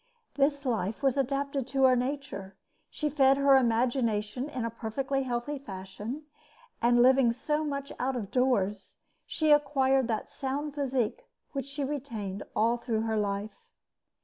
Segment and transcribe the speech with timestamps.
[0.33, 2.57] This life was adapted to her nature.
[2.89, 6.23] She fed her imagination in a perfectly healthy fashion;
[6.81, 12.41] and, living so much out of doors, she acquired that sound physique which she retained
[12.55, 13.61] all through her life.